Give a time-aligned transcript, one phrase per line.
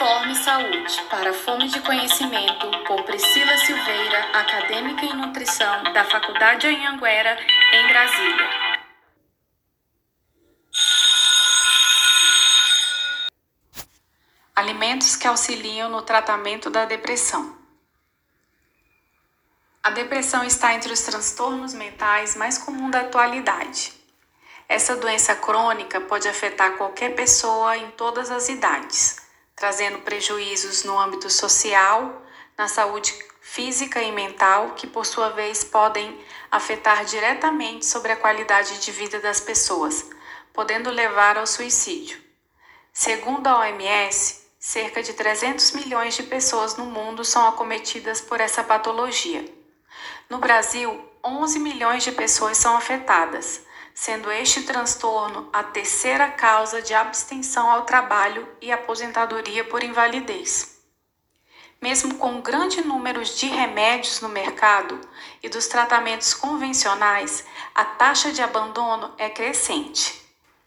[0.00, 7.36] Fome Saúde para Fome de Conhecimento, por Priscila Silveira, acadêmica em nutrição da Faculdade Anhanguera,
[7.74, 8.48] em Brasília.
[14.56, 17.58] Alimentos que auxiliam no tratamento da depressão.
[19.82, 23.92] A depressão está entre os transtornos mentais mais comuns da atualidade.
[24.66, 29.28] Essa doença crônica pode afetar qualquer pessoa em todas as idades,
[29.60, 32.22] trazendo prejuízos no âmbito social,
[32.56, 36.18] na saúde física e mental, que por sua vez podem
[36.50, 40.08] afetar diretamente sobre a qualidade de vida das pessoas,
[40.54, 42.18] podendo levar ao suicídio.
[42.90, 48.64] Segundo a OMS, cerca de 300 milhões de pessoas no mundo são acometidas por essa
[48.64, 49.44] patologia.
[50.30, 53.60] No Brasil, 11 milhões de pessoas são afetadas
[54.00, 60.80] sendo este transtorno a terceira causa de abstenção ao trabalho e aposentadoria por invalidez.
[61.82, 64.98] Mesmo com grande número de remédios no mercado
[65.42, 67.44] e dos tratamentos convencionais,
[67.74, 70.18] a taxa de abandono é crescente.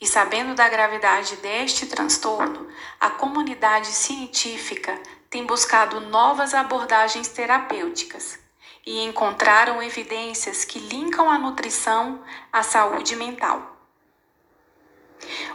[0.00, 2.66] E sabendo da gravidade deste transtorno,
[2.98, 8.47] a comunidade científica tem buscado novas abordagens terapêuticas
[8.88, 13.76] e encontraram evidências que linkam a nutrição à saúde mental.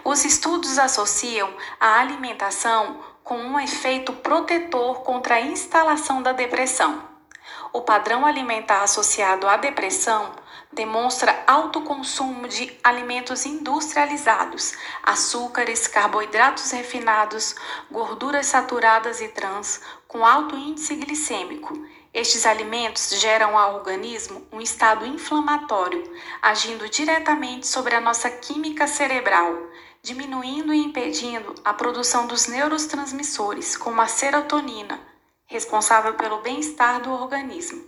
[0.03, 7.01] Os estudos associam a alimentação com um efeito protetor contra a instalação da depressão.
[7.71, 10.35] O padrão alimentar associado à depressão
[10.71, 17.55] demonstra alto consumo de alimentos industrializados, açúcares, carboidratos refinados,
[17.89, 21.73] gorduras saturadas e trans, com alto índice glicêmico
[22.13, 26.03] estes alimentos geram ao organismo um estado inflamatório,
[26.41, 29.57] agindo diretamente sobre a nossa química cerebral,
[30.01, 35.01] diminuindo e impedindo a produção dos neurotransmissores, como a serotonina,
[35.47, 37.83] responsável pelo bem-estar do organismo.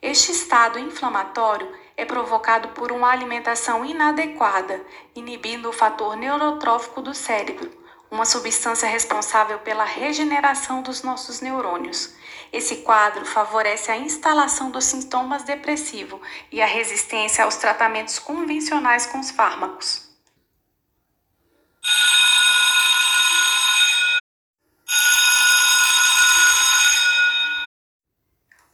[0.00, 4.80] Este estado inflamatório é provocado por uma alimentação inadequada,
[5.14, 7.79] inibindo o fator neurotrófico do cérebro,
[8.10, 12.14] uma substância responsável pela regeneração dos nossos neurônios.
[12.52, 16.20] Esse quadro favorece a instalação dos sintomas depressivos
[16.50, 20.08] e a resistência aos tratamentos convencionais com os fármacos.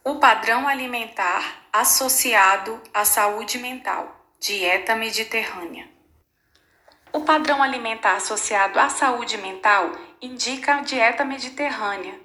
[0.03, 5.96] O padrão alimentar associado à saúde mental, dieta mediterrânea.
[7.13, 9.91] O padrão alimentar associado à saúde mental
[10.21, 12.19] indica a dieta mediterrânea,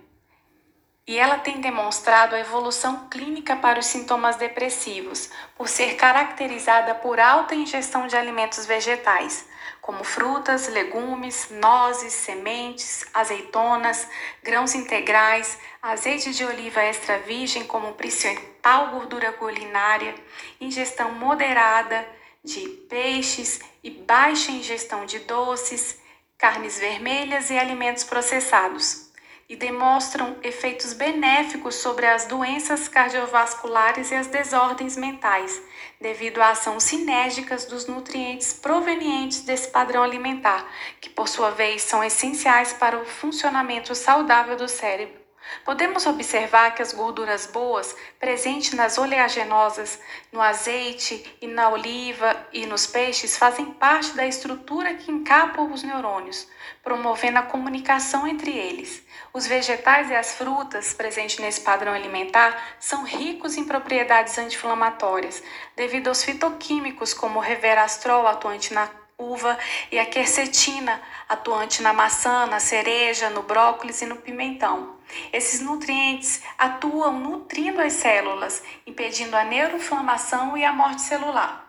[1.06, 7.18] e ela tem demonstrado a evolução clínica para os sintomas depressivos, por ser caracterizada por
[7.18, 9.46] alta ingestão de alimentos vegetais,
[9.80, 14.06] como frutas, legumes, nozes, sementes, azeitonas,
[14.42, 20.14] grãos integrais, azeite de oliva extra virgem como principal gordura culinária,
[20.60, 22.06] ingestão moderada
[22.44, 26.00] de peixes e baixa ingestão de doces,
[26.36, 29.12] carnes vermelhas e alimentos processados
[29.48, 35.62] e demonstram efeitos benéficos sobre as doenças cardiovasculares e as desordens mentais,
[36.00, 40.66] devido à ação sinérgicas dos nutrientes provenientes desse padrão alimentar,
[41.00, 45.21] que por sua vez são essenciais para o funcionamento saudável do cérebro.
[45.64, 49.98] Podemos observar que as gorduras boas presentes nas oleaginosas,
[50.32, 55.82] no azeite e na oliva e nos peixes fazem parte da estrutura que encapa os
[55.82, 56.48] neurônios,
[56.82, 59.02] promovendo a comunicação entre eles.
[59.32, 65.42] Os vegetais e as frutas presentes nesse padrão alimentar são ricos em propriedades anti-inflamatórias,
[65.76, 68.88] devido aos fitoquímicos como o reverastrol atuante na
[69.18, 69.56] uva
[69.90, 75.01] e a quercetina atuante na maçã, na cereja, no brócolis e no pimentão.
[75.32, 81.62] Esses nutrientes atuam nutrindo as células, impedindo a neuroinflamação e a morte celular.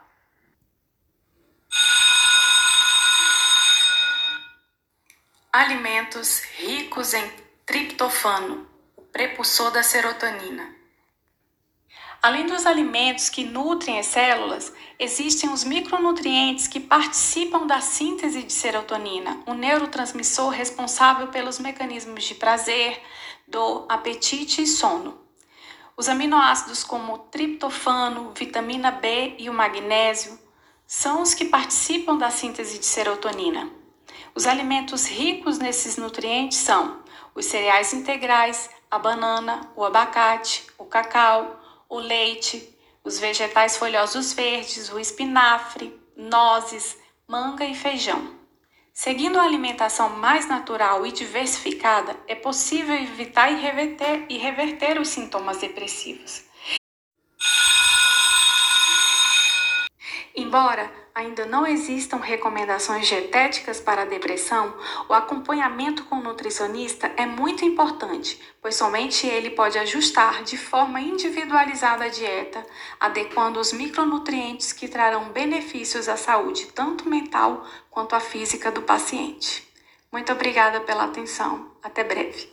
[5.52, 7.32] Alimentos ricos em
[7.66, 10.83] triptofano, o prepulsor da serotonina.
[12.23, 18.53] Além dos alimentos que nutrem as células, existem os micronutrientes que participam da síntese de
[18.53, 23.03] serotonina, o um neurotransmissor responsável pelos mecanismos de prazer,
[23.46, 25.20] dor, apetite e sono.
[25.97, 30.40] Os aminoácidos como o triptofano, vitamina B e o magnésio
[30.87, 33.69] são os que participam da síntese de serotonina.
[34.34, 37.02] Os alimentos ricos nesses nutrientes são
[37.35, 41.59] os cereais integrais, a banana, o abacate, o cacau,
[41.93, 46.97] o leite, os vegetais folhosos verdes, o espinafre, nozes,
[47.28, 48.34] manga e feijão.
[48.91, 55.09] Seguindo a alimentação mais natural e diversificada, é possível evitar e reverter, e reverter os
[55.09, 56.43] sintomas depressivos.
[60.35, 64.74] Embora ainda não existam recomendações dietéticas para a depressão,
[65.08, 71.00] o acompanhamento com o nutricionista é muito importante, pois somente ele pode ajustar de forma
[71.00, 72.66] individualizada a dieta,
[73.00, 79.68] adequando os micronutrientes que trarão benefícios à saúde tanto mental quanto à física do paciente.
[80.12, 81.72] Muito obrigada pela atenção.
[81.82, 82.53] Até breve.